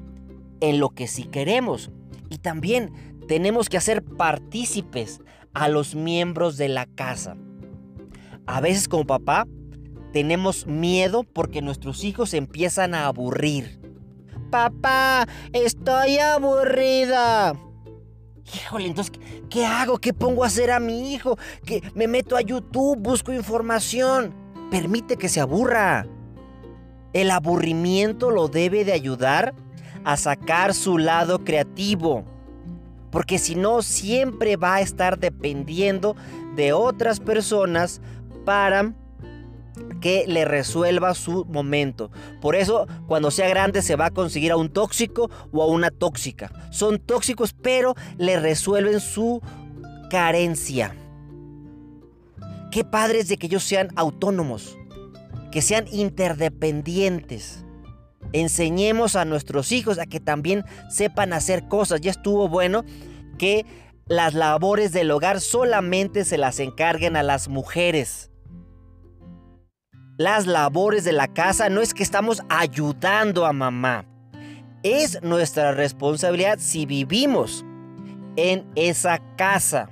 en 0.62 0.80
lo 0.80 0.92
que 0.92 1.08
sí 1.08 1.24
queremos. 1.24 1.90
Y 2.30 2.38
también 2.38 3.18
tenemos 3.28 3.68
que 3.68 3.78
hacer 3.78 4.04
partícipes 4.04 5.22
a 5.56 5.70
los 5.70 5.96
miembros 5.96 6.56
de 6.58 6.70
la 6.70 6.86
casa. 6.86 7.36
A 8.50 8.62
veces 8.62 8.88
como 8.88 9.06
papá 9.06 9.46
tenemos 10.12 10.66
miedo 10.66 11.24
porque 11.24 11.62
nuestros 11.62 12.04
hijos 12.04 12.34
empiezan 12.34 12.96
a 12.96 13.06
aburrir. 13.06 13.80
Papá, 14.50 15.28
estoy 15.54 16.18
aburrida. 16.18 17.54
Híjole, 18.52 18.88
entonces, 18.88 19.14
¿qué 19.52 19.68
hago? 19.68 20.00
¿Qué 20.00 20.16
pongo 20.16 20.44
a 20.44 20.48
hacer 20.48 20.72
a 20.72 20.80
mi 20.80 21.14
hijo? 21.14 21.38
Que 21.64 21.84
me 21.94 22.08
meto 22.08 22.36
a 22.36 22.42
YouTube, 22.42 22.98
busco 22.98 23.32
información. 23.32 24.34
Permite 24.72 25.16
que 25.16 25.30
se 25.30 25.40
aburra. 25.40 26.08
El 27.14 27.30
aburrimiento 27.30 28.32
lo 28.32 28.48
debe 28.48 28.84
de 28.84 28.94
ayudar 28.94 29.54
a 30.04 30.18
sacar 30.18 30.74
su 30.74 30.98
lado 30.98 31.44
creativo. 31.44 32.26
Porque 33.12 33.38
si 33.38 33.54
no, 33.54 33.84
siempre 33.84 34.56
va 34.56 34.76
a 34.76 34.82
estar 34.82 35.20
dependiendo 35.20 36.16
de 36.56 36.74
otras 36.74 37.20
personas 37.20 38.02
para 38.46 38.94
que 40.02 40.26
le 40.28 40.46
resuelva 40.46 41.14
su 41.14 41.46
momento. 41.46 42.12
Por 42.42 42.56
eso, 42.56 42.88
cuando 43.08 43.32
sea 43.32 43.50
grande, 43.50 43.82
se 43.82 43.96
va 43.96 44.08
a 44.08 44.12
conseguir 44.12 44.52
a 44.52 44.58
un 44.58 44.70
tóxico 44.70 45.30
o 45.52 45.64
a 45.64 45.68
una 45.68 45.92
tóxica. 45.92 46.52
Son 46.72 47.00
tóxicos, 47.00 47.54
pero 47.54 47.96
le 48.18 48.40
resuelven 48.40 49.00
su 49.00 49.42
carencia. 50.10 50.96
Qué 52.72 52.84
padres 52.84 53.28
de 53.28 53.38
que 53.38 53.48
ellos 53.48 53.64
sean 53.64 53.90
autónomos, 53.96 54.78
que 55.52 55.62
sean 55.62 55.86
interdependientes. 55.92 57.66
Enseñemos 58.32 59.16
a 59.16 59.26
nuestros 59.26 59.72
hijos 59.72 59.98
a 59.98 60.06
que 60.06 60.20
también 60.20 60.64
sepan 60.90 61.34
hacer 61.34 61.68
cosas. 61.68 62.02
Ya 62.02 62.12
estuvo 62.12 62.48
bueno 62.48 62.86
que 63.38 63.66
las 64.06 64.34
labores 64.34 64.92
del 64.92 65.10
hogar 65.12 65.42
solamente 65.42 66.26
se 66.26 66.38
las 66.38 66.60
encarguen 66.60 67.16
a 67.16 67.24
las 67.24 67.48
mujeres 67.48 68.29
las 70.20 70.48
labores 70.48 71.06
de 71.06 71.14
la 71.14 71.30
casa, 71.30 71.70
no 71.70 71.80
es 71.80 71.94
que 71.94 72.04
estamos 72.04 72.44
ayudando 72.50 73.46
a 73.46 73.54
mamá. 73.54 74.04
Es 74.84 75.24
nuestra 75.24 75.72
responsabilidad 75.72 76.58
si 76.60 76.86
vivimos 76.86 77.64
en 78.36 78.70
esa 78.76 79.20
casa. 79.38 79.90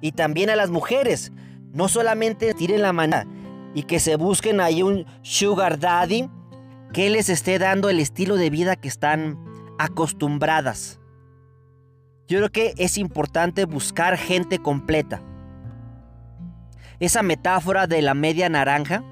Y 0.00 0.12
también 0.12 0.48
a 0.48 0.54
las 0.54 0.70
mujeres, 0.70 1.32
no 1.72 1.88
solamente 1.88 2.54
tiren 2.54 2.82
la 2.82 2.92
mano 2.92 3.16
y 3.74 3.82
que 3.82 3.98
se 3.98 4.14
busquen 4.14 4.60
ahí 4.60 4.84
un 4.84 5.06
sugar 5.22 5.80
daddy 5.80 6.30
que 6.92 7.10
les 7.10 7.28
esté 7.28 7.58
dando 7.58 7.90
el 7.90 7.98
estilo 7.98 8.36
de 8.36 8.50
vida 8.50 8.76
que 8.76 8.86
están 8.86 9.44
acostumbradas. 9.80 11.00
Yo 12.28 12.38
creo 12.38 12.50
que 12.50 12.74
es 12.76 12.96
importante 12.96 13.64
buscar 13.64 14.18
gente 14.18 14.60
completa. 14.60 15.20
Esa 17.00 17.24
metáfora 17.24 17.88
de 17.88 18.02
la 18.02 18.14
media 18.14 18.48
naranja, 18.48 19.02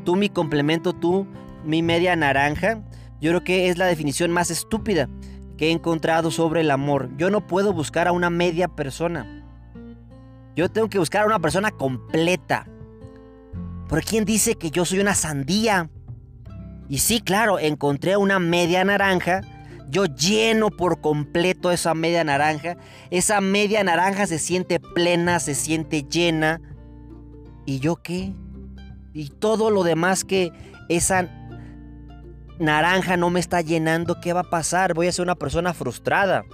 tú 0.00 0.16
mi 0.16 0.28
complemento, 0.28 0.92
tú 0.92 1.26
mi 1.64 1.82
media 1.82 2.16
naranja, 2.16 2.82
yo 3.20 3.30
creo 3.30 3.44
que 3.44 3.68
es 3.68 3.78
la 3.78 3.86
definición 3.86 4.30
más 4.30 4.50
estúpida 4.50 5.08
que 5.56 5.68
he 5.68 5.72
encontrado 5.72 6.30
sobre 6.30 6.62
el 6.62 6.70
amor. 6.70 7.10
Yo 7.18 7.30
no 7.30 7.46
puedo 7.46 7.72
buscar 7.72 8.08
a 8.08 8.12
una 8.12 8.30
media 8.30 8.66
persona. 8.66 9.44
Yo 10.56 10.70
tengo 10.70 10.88
que 10.88 10.98
buscar 10.98 11.22
a 11.22 11.26
una 11.26 11.38
persona 11.38 11.70
completa. 11.70 12.66
¿Por 13.88 14.02
quién 14.02 14.24
dice 14.24 14.54
que 14.54 14.70
yo 14.70 14.84
soy 14.84 15.00
una 15.00 15.14
sandía? 15.14 15.90
Y 16.88 16.98
sí, 16.98 17.20
claro, 17.20 17.58
encontré 17.58 18.16
una 18.16 18.38
media 18.38 18.84
naranja. 18.84 19.42
Yo 19.90 20.06
lleno 20.06 20.70
por 20.70 21.00
completo 21.00 21.70
esa 21.72 21.94
media 21.94 22.24
naranja. 22.24 22.76
Esa 23.10 23.40
media 23.40 23.84
naranja 23.84 24.26
se 24.26 24.38
siente 24.38 24.80
plena, 24.80 25.40
se 25.40 25.54
siente 25.54 26.04
llena. 26.04 26.60
¿Y 27.66 27.80
yo 27.80 27.96
qué? 27.96 28.32
Y 29.12 29.28
todo 29.28 29.70
lo 29.70 29.82
demás 29.82 30.24
que 30.24 30.52
esa 30.88 31.28
naranja 32.58 33.16
no 33.16 33.30
me 33.30 33.40
está 33.40 33.60
llenando, 33.60 34.20
¿qué 34.20 34.32
va 34.32 34.40
a 34.40 34.50
pasar? 34.50 34.94
Voy 34.94 35.06
a 35.06 35.12
ser 35.12 35.24
una 35.24 35.34
persona 35.34 35.74
frustrada. 35.74 36.44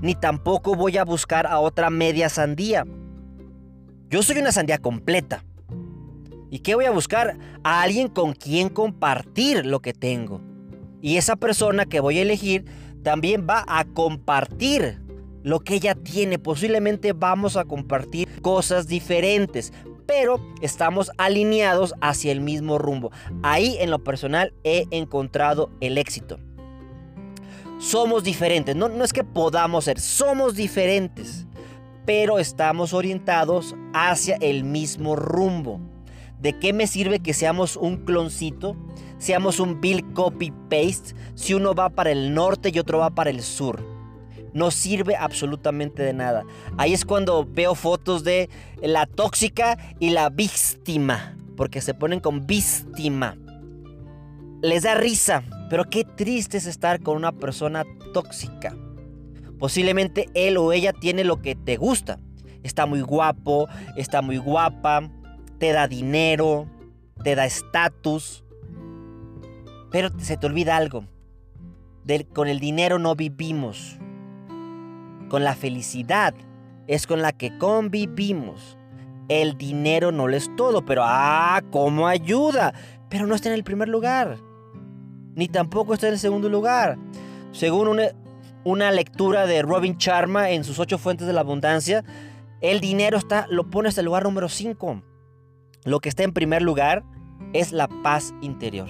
Ni 0.00 0.14
tampoco 0.14 0.74
voy 0.74 0.96
a 0.96 1.04
buscar 1.04 1.46
a 1.46 1.58
otra 1.58 1.90
media 1.90 2.28
sandía. 2.28 2.86
Yo 4.08 4.22
soy 4.22 4.38
una 4.38 4.52
sandía 4.52 4.78
completa. 4.78 5.44
¿Y 6.50 6.60
qué 6.60 6.74
voy 6.74 6.84
a 6.84 6.90
buscar? 6.90 7.36
A 7.62 7.82
alguien 7.82 8.08
con 8.08 8.32
quien 8.32 8.68
compartir 8.68 9.66
lo 9.66 9.80
que 9.80 9.92
tengo. 9.92 10.40
Y 11.00 11.16
esa 11.16 11.36
persona 11.36 11.86
que 11.86 12.00
voy 12.00 12.18
a 12.18 12.22
elegir 12.22 12.64
también 13.02 13.46
va 13.48 13.64
a 13.66 13.84
compartir 13.84 15.00
lo 15.42 15.60
que 15.60 15.74
ella 15.74 15.94
tiene. 15.94 16.38
Posiblemente 16.38 17.12
vamos 17.12 17.56
a 17.56 17.64
compartir 17.64 18.28
cosas 18.42 18.86
diferentes, 18.86 19.72
pero 20.10 20.40
estamos 20.60 21.12
alineados 21.18 21.94
hacia 22.00 22.32
el 22.32 22.40
mismo 22.40 22.78
rumbo. 22.78 23.12
Ahí 23.44 23.76
en 23.78 23.92
lo 23.92 24.02
personal 24.02 24.52
he 24.64 24.88
encontrado 24.90 25.70
el 25.80 25.98
éxito. 25.98 26.40
Somos 27.78 28.24
diferentes, 28.24 28.74
no, 28.74 28.88
no 28.88 29.04
es 29.04 29.12
que 29.12 29.22
podamos 29.22 29.84
ser, 29.84 30.00
somos 30.00 30.56
diferentes, 30.56 31.46
pero 32.06 32.40
estamos 32.40 32.92
orientados 32.92 33.76
hacia 33.94 34.34
el 34.40 34.64
mismo 34.64 35.14
rumbo. 35.14 35.80
¿De 36.40 36.58
qué 36.58 36.72
me 36.72 36.88
sirve 36.88 37.20
que 37.20 37.32
seamos 37.32 37.76
un 37.76 37.98
cloncito? 37.98 38.74
Seamos 39.18 39.60
un 39.60 39.80
Bill 39.80 40.12
Copy 40.12 40.50
Paste 40.68 41.14
si 41.36 41.54
uno 41.54 41.72
va 41.72 41.88
para 41.88 42.10
el 42.10 42.34
norte 42.34 42.72
y 42.74 42.80
otro 42.80 42.98
va 42.98 43.10
para 43.10 43.30
el 43.30 43.42
sur 43.42 43.89
no 44.52 44.70
sirve 44.70 45.16
absolutamente 45.16 46.02
de 46.02 46.12
nada. 46.12 46.44
Ahí 46.76 46.92
es 46.92 47.04
cuando 47.04 47.44
veo 47.44 47.74
fotos 47.74 48.24
de 48.24 48.48
la 48.82 49.06
tóxica 49.06 49.78
y 49.98 50.10
la 50.10 50.30
víctima, 50.30 51.36
porque 51.56 51.80
se 51.80 51.94
ponen 51.94 52.20
con 52.20 52.46
víctima. 52.46 53.36
Les 54.62 54.82
da 54.82 54.94
risa, 54.94 55.42
pero 55.68 55.84
qué 55.84 56.04
triste 56.04 56.58
es 56.58 56.66
estar 56.66 57.00
con 57.00 57.16
una 57.16 57.32
persona 57.32 57.84
tóxica. 58.12 58.76
Posiblemente 59.58 60.28
él 60.34 60.56
o 60.56 60.72
ella 60.72 60.92
tiene 60.92 61.24
lo 61.24 61.40
que 61.40 61.54
te 61.54 61.76
gusta. 61.76 62.18
Está 62.62 62.86
muy 62.86 63.00
guapo, 63.00 63.68
está 63.96 64.20
muy 64.22 64.36
guapa, 64.36 65.10
te 65.58 65.72
da 65.72 65.86
dinero, 65.88 66.66
te 67.22 67.34
da 67.34 67.46
estatus. 67.46 68.44
Pero 69.90 70.10
se 70.18 70.36
te 70.36 70.46
olvida 70.46 70.76
algo. 70.76 71.04
con 72.34 72.48
el 72.48 72.60
dinero 72.60 72.98
no 72.98 73.14
vivimos 73.14 73.98
con 75.30 75.44
la 75.44 75.54
felicidad 75.54 76.34
es 76.86 77.06
con 77.06 77.22
la 77.22 77.32
que 77.32 77.56
convivimos. 77.56 78.76
El 79.28 79.56
dinero 79.56 80.10
no 80.10 80.26
lo 80.26 80.36
es 80.36 80.50
todo, 80.56 80.84
pero 80.84 81.02
ah, 81.06 81.62
cómo 81.70 82.08
ayuda. 82.08 82.74
Pero 83.08 83.26
no 83.26 83.34
está 83.34 83.48
en 83.48 83.54
el 83.54 83.64
primer 83.64 83.88
lugar. 83.88 84.38
Ni 85.36 85.48
tampoco 85.48 85.94
está 85.94 86.08
en 86.08 86.14
el 86.14 86.18
segundo 86.18 86.48
lugar. 86.48 86.98
Según 87.52 88.00
una, 88.64 88.90
lectura 88.90 89.46
de 89.46 89.62
Robin 89.62 89.96
Sharma 89.96 90.50
en 90.50 90.64
sus 90.64 90.78
ocho 90.80 90.98
fuentes 90.98 91.26
de 91.26 91.32
la 91.32 91.40
abundancia, 91.40 92.04
el 92.60 92.80
dinero 92.80 93.16
está, 93.16 93.46
lo 93.48 93.70
pone 93.70 93.88
hasta 93.88 94.00
el 94.00 94.06
lugar 94.06 94.24
número 94.24 94.48
5. 94.48 95.02
Lo 95.84 96.00
que 96.00 96.08
está 96.08 96.24
en 96.24 96.32
primer 96.32 96.60
lugar 96.60 97.04
es 97.52 97.72
la 97.72 97.88
paz 98.02 98.34
interior. 98.42 98.88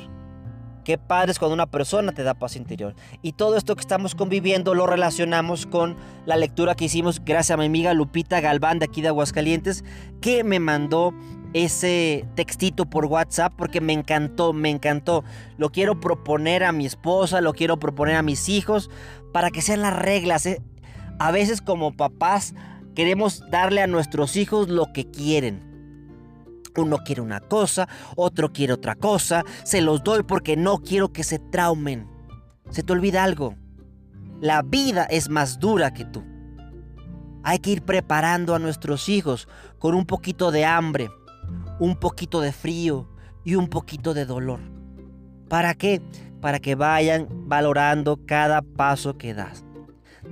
Qué 0.90 0.98
padre 0.98 1.30
es 1.30 1.38
cuando 1.38 1.54
una 1.54 1.70
persona 1.70 2.10
te 2.10 2.24
da 2.24 2.34
paz 2.34 2.56
interior. 2.56 2.96
Y 3.22 3.34
todo 3.34 3.56
esto 3.56 3.76
que 3.76 3.80
estamos 3.80 4.16
conviviendo 4.16 4.74
lo 4.74 4.88
relacionamos 4.88 5.64
con 5.64 5.96
la 6.26 6.36
lectura 6.36 6.74
que 6.74 6.86
hicimos 6.86 7.24
gracias 7.24 7.52
a 7.52 7.56
mi 7.56 7.66
amiga 7.66 7.94
Lupita 7.94 8.40
Galván 8.40 8.80
de 8.80 8.86
aquí 8.86 9.00
de 9.00 9.06
Aguascalientes, 9.06 9.84
que 10.20 10.42
me 10.42 10.58
mandó 10.58 11.14
ese 11.52 12.26
textito 12.34 12.86
por 12.86 13.06
WhatsApp 13.06 13.52
porque 13.56 13.80
me 13.80 13.92
encantó, 13.92 14.52
me 14.52 14.68
encantó. 14.68 15.22
Lo 15.58 15.70
quiero 15.70 16.00
proponer 16.00 16.64
a 16.64 16.72
mi 16.72 16.86
esposa, 16.86 17.40
lo 17.40 17.52
quiero 17.52 17.78
proponer 17.78 18.16
a 18.16 18.22
mis 18.22 18.48
hijos 18.48 18.90
para 19.32 19.52
que 19.52 19.62
sean 19.62 19.82
las 19.82 19.96
reglas. 19.96 20.44
¿eh? 20.46 20.60
A 21.20 21.30
veces 21.30 21.62
como 21.62 21.96
papás 21.96 22.52
queremos 22.96 23.48
darle 23.48 23.80
a 23.80 23.86
nuestros 23.86 24.34
hijos 24.34 24.68
lo 24.68 24.92
que 24.92 25.08
quieren 25.08 25.69
uno 26.76 26.98
quiere 26.98 27.20
una 27.20 27.40
cosa, 27.40 27.88
otro 28.16 28.52
quiere 28.52 28.72
otra 28.72 28.94
cosa. 28.94 29.44
Se 29.64 29.80
los 29.80 30.02
doy 30.02 30.22
porque 30.22 30.56
no 30.56 30.78
quiero 30.78 31.12
que 31.12 31.24
se 31.24 31.38
traumen. 31.38 32.08
Se 32.70 32.82
te 32.82 32.92
olvida 32.92 33.24
algo. 33.24 33.56
La 34.40 34.62
vida 34.62 35.04
es 35.04 35.28
más 35.28 35.58
dura 35.58 35.92
que 35.92 36.04
tú. 36.04 36.24
Hay 37.42 37.58
que 37.58 37.70
ir 37.70 37.82
preparando 37.82 38.54
a 38.54 38.58
nuestros 38.58 39.08
hijos 39.08 39.48
con 39.78 39.94
un 39.94 40.06
poquito 40.06 40.50
de 40.50 40.64
hambre, 40.64 41.10
un 41.78 41.96
poquito 41.96 42.40
de 42.40 42.52
frío 42.52 43.08
y 43.44 43.54
un 43.54 43.68
poquito 43.68 44.14
de 44.14 44.26
dolor. 44.26 44.60
¿Para 45.48 45.74
qué? 45.74 46.00
Para 46.40 46.60
que 46.60 46.74
vayan 46.74 47.26
valorando 47.48 48.20
cada 48.26 48.62
paso 48.62 49.18
que 49.18 49.34
das. 49.34 49.64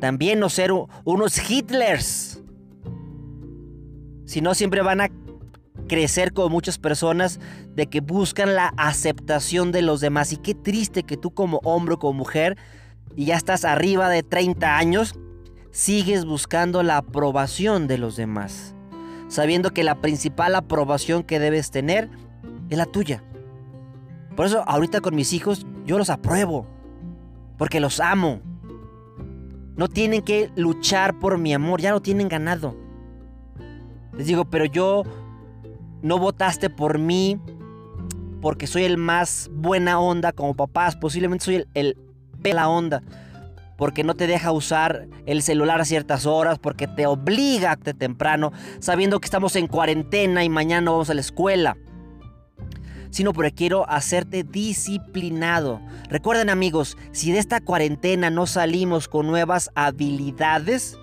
También 0.01 0.39
no 0.39 0.49
ser 0.49 0.71
unos 1.05 1.51
Hitlers. 1.51 2.43
Si 4.27 4.41
no, 4.41 4.55
siempre 4.55 4.83
van 4.83 5.01
a 5.01 5.09
crecer 5.87 6.33
como 6.33 6.49
muchas 6.49 6.79
personas 6.79 7.41
de 7.75 7.87
que 7.87 8.01
buscan 8.01 8.55
la 8.55 8.73
aceptación 8.77 9.73
de 9.73 9.83
los 9.83 10.01
demás. 10.01 10.33
Y 10.33 10.37
qué 10.37 10.55
triste 10.55 11.03
que 11.03 11.17
tú 11.17 11.33
como 11.33 11.61
hombre 11.65 11.95
o 11.95 11.99
como 11.99 12.15
mujer, 12.15 12.57
y 13.15 13.27
ya 13.27 13.37
estás 13.37 13.65
arriba 13.65 14.09
de 14.09 14.23
30 14.23 14.77
años, 14.77 15.15
sigues 15.71 16.25
buscando 16.25 16.83
la 16.83 16.99
aprobación 16.99 17.87
de 17.87 17.99
los 17.99 18.17
demás. 18.17 18.75
Sabiendo 19.29 19.73
que 19.73 19.85
la 19.85 20.01
principal 20.01 20.55
aprobación 20.55 21.23
que 21.23 21.39
debes 21.39 21.71
tener 21.71 22.11
es 22.71 22.79
la 22.79 22.87
tuya. 22.87 23.23
Por 24.37 24.47
eso 24.47 24.63
ahorita 24.67 25.01
con 25.01 25.15
mis 25.15 25.33
hijos 25.33 25.67
yo 25.85 25.99
los 25.99 26.11
apruebo. 26.11 26.67
Porque 27.57 27.81
los 27.81 28.01
amo. 28.01 28.41
No 29.77 29.89
tienen 29.89 30.23
que 30.23 30.51
luchar 30.57 31.19
por 31.19 31.39
mi 31.39 31.53
amor, 31.53 31.81
ya 31.81 31.93
lo 31.93 32.01
tienen 32.01 32.29
ganado. 32.29 32.77
Les 34.17 34.27
digo, 34.27 34.45
pero 34.45 34.65
yo 34.65 35.05
no 36.03 36.19
votaste 36.19 36.71
por 36.71 36.99
mí 36.99 37.41
porque 38.41 38.67
soy 38.67 38.85
el 38.85 38.97
más 38.97 39.51
buena 39.53 39.99
onda 39.99 40.33
como 40.33 40.55
papás. 40.55 40.97
Posiblemente 40.97 41.45
soy 41.45 41.55
el, 41.57 41.69
el 41.75 41.97
pela 42.43 42.69
onda. 42.69 43.03
Porque 43.77 44.03
no 44.03 44.15
te 44.15 44.27
deja 44.27 44.51
usar 44.51 45.07
el 45.27 45.43
celular 45.43 45.81
a 45.81 45.85
ciertas 45.85 46.27
horas, 46.27 46.59
porque 46.59 46.89
te 46.89 47.07
obliga 47.07 47.73
a 47.73 47.77
temprano, 47.77 48.53
sabiendo 48.81 49.21
que 49.21 49.27
estamos 49.27 49.55
en 49.55 49.69
cuarentena 49.69 50.43
y 50.43 50.49
mañana 50.49 50.91
vamos 50.91 51.11
a 51.11 51.15
la 51.15 51.21
escuela. 51.21 51.77
Sino 53.11 53.33
porque 53.33 53.53
quiero 53.53 53.89
hacerte 53.89 54.43
disciplinado. 54.43 55.81
Recuerden 56.11 56.51
amigos, 56.51 56.97
si 57.13 57.31
de 57.31 57.39
esta 57.39 57.61
cuarentena 57.61 58.31
no 58.31 58.47
salimos 58.47 59.07
con 59.07 59.29
nuevas 59.29 59.71
habilidades, 59.77 60.99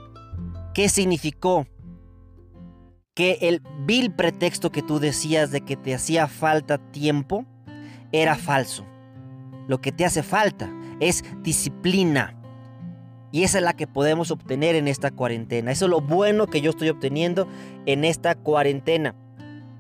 ¿qué 0.73 0.89
significó? 0.89 1.65
Que 3.15 3.37
el 3.41 3.61
vil 3.85 4.11
pretexto 4.11 4.71
que 4.71 4.81
tú 4.81 4.99
decías 4.99 5.49
de 5.49 5.61
que 5.61 5.77
te 5.77 5.95
hacía 5.95 6.27
falta 6.27 6.77
tiempo 6.77 7.45
era 8.11 8.35
falso. 8.35 8.85
Lo 9.67 9.79
que 9.79 9.93
te 9.93 10.05
hace 10.05 10.21
falta 10.21 10.69
es 10.99 11.23
disciplina. 11.41 12.35
Y 13.31 13.43
esa 13.43 13.57
es 13.57 13.63
la 13.63 13.73
que 13.73 13.87
podemos 13.87 14.31
obtener 14.31 14.75
en 14.75 14.87
esta 14.87 15.11
cuarentena. 15.11 15.71
Eso 15.71 15.85
es 15.85 15.91
lo 15.91 16.01
bueno 16.01 16.47
que 16.47 16.61
yo 16.61 16.69
estoy 16.69 16.89
obteniendo 16.89 17.47
en 17.85 18.03
esta 18.03 18.35
cuarentena. 18.35 19.15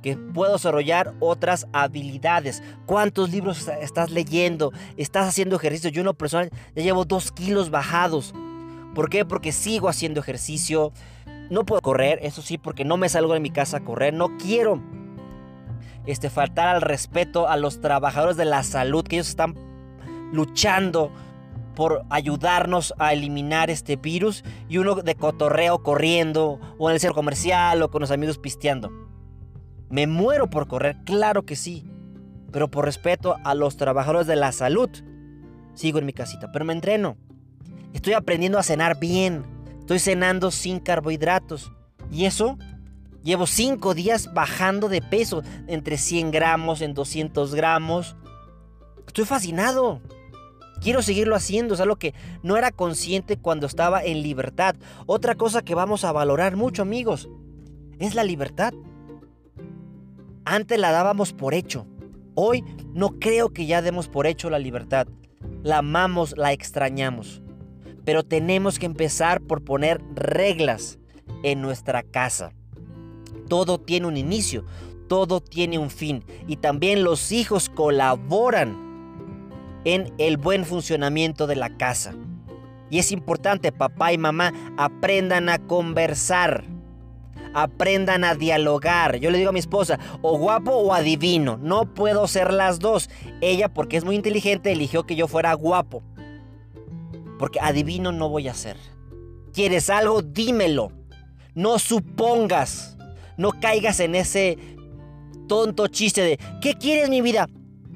Que 0.01 0.15
puedo 0.15 0.53
desarrollar 0.53 1.13
otras 1.19 1.67
habilidades. 1.73 2.63
¿Cuántos 2.85 3.31
libros 3.31 3.67
estás 3.81 4.11
leyendo? 4.11 4.71
¿Estás 4.95 5.27
haciendo 5.27 5.57
ejercicio? 5.57 5.89
Yo 5.89 6.01
en 6.01 6.15
personal 6.15 6.49
ya 6.73 6.83
llevo 6.83 7.03
dos 7.03 7.31
kilos 7.31 7.69
bajados. 7.69 8.33
¿Por 8.93 9.09
qué? 9.09 9.25
Porque 9.25 9.51
sigo 9.51 9.89
haciendo 9.89 10.21
ejercicio, 10.21 10.93
no 11.49 11.65
puedo 11.65 11.81
correr, 11.81 12.19
eso 12.21 12.41
sí, 12.41 12.57
porque 12.57 12.85
no 12.85 12.97
me 12.97 13.09
salgo 13.09 13.33
de 13.33 13.39
mi 13.39 13.49
casa 13.49 13.77
a 13.77 13.83
correr. 13.83 14.13
No 14.13 14.37
quiero 14.37 14.81
este, 16.05 16.29
faltar 16.29 16.67
al 16.67 16.81
respeto 16.81 17.47
a 17.47 17.57
los 17.57 17.81
trabajadores 17.81 18.37
de 18.37 18.45
la 18.45 18.63
salud, 18.63 19.03
que 19.03 19.17
ellos 19.17 19.29
están 19.29 19.55
luchando 20.31 21.11
por 21.75 22.05
ayudarnos 22.09 22.93
a 22.97 23.13
eliminar 23.13 23.69
este 23.69 23.97
virus 23.97 24.43
y 24.69 24.77
uno 24.77 24.95
de 24.95 25.15
cotorreo 25.15 25.83
corriendo 25.83 26.59
o 26.77 26.89
en 26.89 26.93
el 26.93 26.99
centro 26.99 27.15
comercial 27.15 27.81
o 27.81 27.91
con 27.91 28.01
los 28.01 28.11
amigos 28.11 28.37
pisteando. 28.37 28.89
Me 29.89 30.07
muero 30.07 30.49
por 30.49 30.67
correr, 30.67 30.97
claro 31.05 31.43
que 31.43 31.55
sí, 31.55 31.85
pero 32.51 32.71
por 32.71 32.85
respeto 32.85 33.35
a 33.43 33.53
los 33.53 33.77
trabajadores 33.77 34.25
de 34.25 34.37
la 34.37 34.51
salud, 34.51 34.89
sigo 35.73 35.99
en 35.99 36.05
mi 36.05 36.13
casita, 36.13 36.51
pero 36.51 36.65
me 36.65 36.73
entreno. 36.73 37.17
Estoy 37.93 38.13
aprendiendo 38.13 38.57
a 38.57 38.63
cenar 38.63 38.99
bien, 38.99 39.43
Estoy 39.85 39.99
cenando 39.99 40.49
sin 40.49 40.79
carbohidratos. 40.79 41.71
Y 42.09 42.25
eso, 42.25 42.57
llevo 43.21 43.45
5 43.45 43.93
días 43.93 44.33
bajando 44.33 44.89
de 44.89 45.03
peso. 45.03 45.43
Entre 45.67 45.99
100 45.99 46.31
gramos, 46.31 46.81
en 46.81 46.95
200 46.95 47.53
gramos. 47.53 48.15
Estoy 49.05 49.25
fascinado. 49.25 50.01
Quiero 50.81 51.03
seguirlo 51.03 51.35
haciendo. 51.35 51.75
Es 51.75 51.81
algo 51.81 51.97
que 51.97 52.15
no 52.41 52.57
era 52.57 52.71
consciente 52.71 53.37
cuando 53.37 53.67
estaba 53.67 54.03
en 54.03 54.23
libertad. 54.23 54.75
Otra 55.05 55.35
cosa 55.35 55.61
que 55.61 55.75
vamos 55.75 56.03
a 56.03 56.11
valorar 56.11 56.55
mucho, 56.55 56.81
amigos, 56.81 57.29
es 57.99 58.15
la 58.15 58.23
libertad. 58.23 58.73
Antes 60.45 60.79
la 60.79 60.89
dábamos 60.89 61.31
por 61.31 61.53
hecho. 61.53 61.85
Hoy 62.33 62.63
no 62.95 63.19
creo 63.19 63.53
que 63.53 63.67
ya 63.67 63.83
demos 63.83 64.07
por 64.07 64.25
hecho 64.25 64.49
la 64.49 64.57
libertad. 64.57 65.05
La 65.61 65.77
amamos, 65.77 66.35
la 66.35 66.53
extrañamos. 66.53 67.43
Pero 68.05 68.23
tenemos 68.23 68.79
que 68.79 68.85
empezar 68.85 69.41
por 69.41 69.63
poner 69.63 70.01
reglas 70.13 70.99
en 71.43 71.61
nuestra 71.61 72.03
casa. 72.03 72.53
Todo 73.49 73.79
tiene 73.79 74.07
un 74.07 74.17
inicio, 74.17 74.65
todo 75.07 75.41
tiene 75.41 75.77
un 75.79 75.89
fin. 75.89 76.23
Y 76.47 76.57
también 76.57 77.03
los 77.03 77.31
hijos 77.31 77.69
colaboran 77.69 78.85
en 79.85 80.13
el 80.17 80.37
buen 80.37 80.65
funcionamiento 80.65 81.47
de 81.47 81.55
la 81.55 81.77
casa. 81.77 82.15
Y 82.89 82.99
es 82.99 83.11
importante, 83.11 83.71
papá 83.71 84.13
y 84.13 84.17
mamá, 84.17 84.53
aprendan 84.77 85.49
a 85.49 85.59
conversar. 85.59 86.63
Aprendan 87.53 88.23
a 88.23 88.35
dialogar. 88.35 89.17
Yo 89.17 89.31
le 89.31 89.37
digo 89.37 89.49
a 89.49 89.53
mi 89.53 89.59
esposa, 89.59 89.97
o 90.21 90.37
guapo 90.37 90.71
o 90.71 90.93
adivino. 90.93 91.57
No 91.57 91.93
puedo 91.93 92.27
ser 92.27 92.51
las 92.53 92.79
dos. 92.79 93.09
Ella, 93.41 93.69
porque 93.73 93.97
es 93.97 94.03
muy 94.03 94.15
inteligente, 94.15 94.71
eligió 94.71 95.05
que 95.05 95.15
yo 95.15 95.27
fuera 95.27 95.53
guapo. 95.53 96.03
Porque 97.37 97.59
adivino 97.59 98.11
no 98.11 98.29
voy 98.29 98.47
a 98.47 98.51
hacer. 98.51 98.77
¿Quieres 99.53 99.89
algo? 99.89 100.21
Dímelo. 100.21 100.91
No 101.53 101.79
supongas. 101.79 102.97
No 103.37 103.51
caigas 103.51 103.99
en 103.99 104.15
ese 104.15 104.57
tonto 105.47 105.87
chiste 105.87 106.21
de 106.21 106.39
¿qué 106.61 106.73
quieres 106.73 107.09
mi 107.09 107.21
vida? 107.21 107.47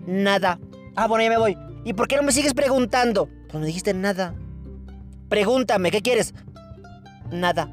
Nada. 0.06 0.60
Ah, 0.96 1.08
bueno, 1.08 1.24
ya 1.24 1.30
me 1.30 1.38
voy. 1.38 1.58
¿Y 1.86 1.94
por 1.94 2.08
qué 2.08 2.16
no 2.16 2.24
me 2.24 2.32
sigues 2.32 2.54
preguntando? 2.54 3.30
Pues 3.50 3.60
me 3.60 3.68
dijiste 3.68 3.94
nada. 3.94 4.36
Pregúntame, 5.30 5.92
¿qué 5.92 6.02
quieres? 6.02 6.34
Nada. 7.32 7.70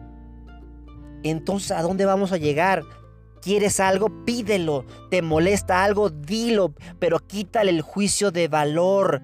Entonces, 1.22 1.72
¿a 1.72 1.83
dónde 1.83 2.05
vamos 2.05 2.33
a 2.33 2.37
llegar? 2.37 2.85
¿Quieres 3.40 3.81
algo? 3.81 4.24
Pídelo. 4.24 4.85
¿Te 5.11 5.22
molesta 5.22 5.85
algo? 5.85 6.11
Dilo. 6.11 6.74
Pero 6.98 7.18
quítale 7.18 7.70
el 7.70 7.83
juicio 7.83 8.31
de 8.31 8.48
valor. 8.48 9.22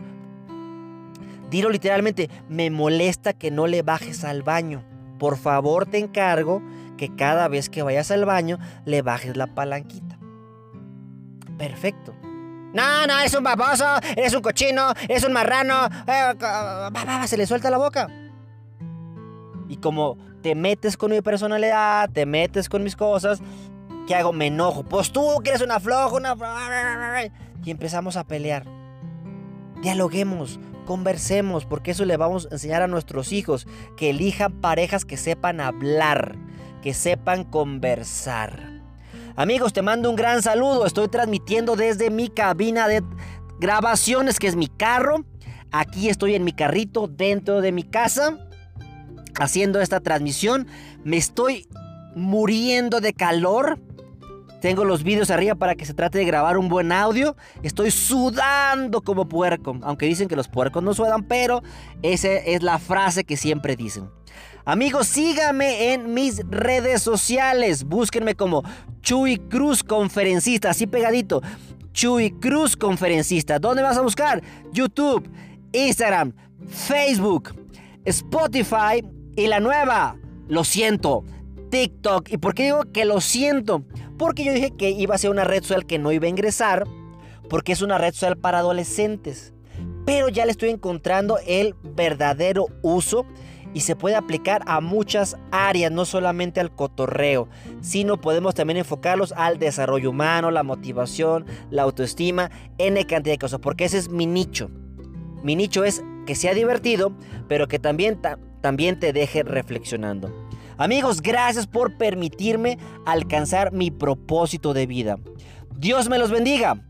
Dilo 1.53 1.69
literalmente, 1.69 2.31
me 2.49 2.71
molesta 2.71 3.35
que 3.35 3.51
no 3.51 3.67
le 3.67 3.83
bajes 3.83 4.25
al 4.25 4.43
baño. 4.43 4.83
Por 5.19 5.37
favor 5.37 5.85
te 5.85 5.99
encargo 5.99 6.63
que 6.97 7.15
cada 7.15 7.47
vez 7.47 7.69
que 7.69 7.83
vayas 7.83 8.11
al 8.11 8.25
baño 8.25 8.59
le 8.87 9.03
bajes 9.03 9.37
la 9.37 9.49
palanquita. 9.49 10.19
Perfecto. 11.59 12.15
No, 12.73 13.07
no, 13.07 13.19
es 13.19 13.35
un 13.35 13.45
baboso, 13.45 13.85
eres 14.17 14.33
un 14.33 14.41
cochino, 14.41 14.95
eres 15.07 15.25
un 15.25 15.35
marrano. 15.35 15.91
Eh, 16.07 17.27
se 17.27 17.37
le 17.37 17.47
suelta 17.47 17.69
la 17.69 17.77
boca. 17.77 18.09
Y 19.69 19.77
como 19.77 20.17
te 20.41 20.55
metes 20.55 20.97
con 20.97 21.11
mi 21.11 21.21
personalidad, 21.21 22.09
te 22.09 22.25
metes 22.25 22.71
con 22.71 22.83
mis 22.83 22.97
cosas, 22.97 23.43
¿qué 24.07 24.15
hago? 24.15 24.33
Me 24.33 24.47
enojo. 24.47 24.85
Pues 24.85 25.13
tú 25.13 25.39
que 25.45 25.51
eres 25.51 25.61
una 25.61 25.81
floja, 25.81 26.17
una... 26.17 26.35
Y 27.63 27.71
empezamos 27.71 28.17
a 28.17 28.25
pelear. 28.25 28.65
Dialoguemos, 29.83 30.59
conversemos, 30.85 31.65
porque 31.65 31.93
eso 31.93 32.05
le 32.05 32.17
vamos 32.17 32.47
a 32.51 32.55
enseñar 32.55 32.83
a 32.83 32.89
nuestros 32.89 33.33
hijos, 33.33 33.67
que 33.97 34.11
elijan 34.11 34.61
parejas 34.61 35.05
que 35.05 35.17
sepan 35.17 35.61
hablar, 35.61 36.37
que 36.83 36.95
sepan 36.95 37.45
conversar. 37.45 38.83
Amigos, 39.37 39.73
te 39.73 39.83
mando 39.83 40.11
un 40.11 40.17
gran 40.17 40.43
saludo. 40.43 40.85
Estoy 40.85 41.09
transmitiendo 41.09 41.75
desde 41.77 42.11
mi 42.11 42.29
cabina 42.29 42.87
de 42.87 43.03
grabaciones, 43.59 44.39
que 44.39 44.47
es 44.47 44.57
mi 44.57 44.69
carro. 44.69 45.25
Aquí 45.71 46.09
estoy 46.11 46.35
en 46.35 46.45
mi 46.45 46.53
carrito 46.53 47.09
dentro 47.09 47.63
de 47.63 47.73
mi 47.73 47.83
casa 47.83 48.39
haciendo 49.41 49.81
esta 49.81 50.01
transmisión. 50.01 50.67
Me 51.05 51.17
estoy 51.17 51.67
muriendo 52.15 53.01
de 53.01 53.15
calor. 53.15 53.79
Tengo 54.63 54.85
los 54.85 55.03
vídeos 55.03 55.33
arriba 55.33 55.57
para 55.57 55.75
que 55.75 55.85
se 55.85 55.93
trate 55.93 56.19
de 56.19 56.25
grabar 56.25 56.57
un 56.57 56.69
buen 56.69 56.93
audio. 56.93 57.37
Estoy 57.65 57.91
sudando 57.91 59.03
como 59.03 59.29
puerco. 59.29 59.77
Aunque 59.83 60.07
dicen 60.07 60.29
que 60.29 60.37
los 60.37 60.47
puercos 60.47 60.85
no 60.85 60.95
suedan, 60.95 61.25
pero 61.25 61.65
esa 62.01 62.33
es 62.33 62.63
la 62.63 62.79
frase 62.79 63.25
que 63.25 63.37
siempre 63.37 63.75
dicen. 63.75 64.09
Amigos, 64.65 65.09
síganme 65.09 65.93
en 65.93 66.15
mis 66.15 66.43
redes 66.49 67.03
sociales. 67.03 67.83
Búsquenme 67.83 68.37
como 68.37 68.63
Chuy 69.01 69.39
Cruz 69.39 69.83
Conferencista, 69.83 70.71
así 70.71 70.87
pegadito. 70.87 71.43
Chuy 71.93 72.31
Cruz 72.31 72.77
Conferencista. 72.77 73.59
¿Dónde 73.59 73.83
vas 73.83 73.97
a 73.97 74.03
buscar? 74.03 74.45
YouTube, 74.73 75.29
Instagram, 75.73 76.35
Facebook, 76.69 77.53
Spotify 78.05 79.05
y 79.35 79.49
la 79.49 79.59
nueva 79.59 80.17
lo 80.47 80.63
siento, 80.63 81.25
TikTok. 81.73 82.31
¿Y 82.31 82.37
por 82.37 82.55
qué 82.55 82.65
digo 82.67 82.85
que 82.93 83.05
lo 83.05 83.21
siento? 83.21 83.85
Porque 84.19 84.45
yo 84.45 84.53
dije 84.53 84.71
que 84.71 84.91
iba 84.91 85.15
a 85.15 85.19
ser 85.19 85.31
una 85.31 85.45
red 85.45 85.63
social 85.63 85.87
que 85.87 85.99
no 85.99 86.13
iba 86.13 86.27
a 86.27 86.31
ingresar, 86.31 86.87
porque 87.49 87.73
es 87.73 87.83
una 87.83 87.99
red 87.99 88.13
social 88.13 88.37
para 88.37 88.59
adolescentes. 88.59 89.53
Pero 90.05 90.29
ya 90.29 90.45
le 90.45 90.53
estoy 90.53 90.71
encontrando 90.71 91.39
el 91.47 91.75
verdadero 91.83 92.67
uso 92.83 93.27
y 93.75 93.81
se 93.81 93.97
puede 93.97 94.17
aplicar 94.17 94.63
a 94.67 94.81
muchas 94.81 95.37
áreas, 95.51 95.91
no 95.91 96.05
solamente 96.05 96.61
al 96.61 96.75
cotorreo, 96.75 97.49
sino 97.81 98.21
podemos 98.21 98.55
también 98.55 98.79
enfocarlos 98.79 99.33
al 99.33 99.59
desarrollo 99.59 100.11
humano, 100.11 100.51
la 100.51 100.63
motivación, 100.63 101.47
la 101.71 101.83
autoestima, 101.83 102.51
N 102.79 103.05
cantidad 103.07 103.35
de 103.35 103.39
cosas, 103.39 103.61
porque 103.61 103.85
ese 103.85 103.99
es 103.99 104.09
mi 104.09 104.27
nicho. 104.27 104.71
Mi 105.43 105.57
nicho 105.57 105.85
es 105.85 106.05
que 106.27 106.35
sea 106.35 106.55
divertido, 106.55 107.13
pero 107.49 107.67
que 107.67 107.79
también, 107.79 108.21
también 108.61 109.01
te 109.01 109.13
deje 109.13 109.43
reflexionando. 109.43 110.42
Amigos, 110.79 111.21
gracias 111.21 111.67
por 111.67 111.97
permitirme 111.97 112.79
alcanzar 113.07 113.73
mi 113.73 113.91
propósito 113.91 114.73
de 114.73 114.87
vida. 114.87 115.17
Dios 115.77 116.09
me 116.09 116.19
los 116.19 116.31
bendiga. 116.31 116.83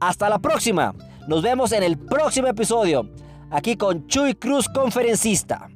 Hasta 0.00 0.28
la 0.28 0.38
próxima. 0.38 0.94
Nos 1.26 1.42
vemos 1.42 1.72
en 1.72 1.82
el 1.82 1.98
próximo 1.98 2.48
episodio. 2.48 3.10
Aquí 3.50 3.76
con 3.76 4.06
Chuy 4.06 4.34
Cruz, 4.34 4.68
conferencista. 4.68 5.68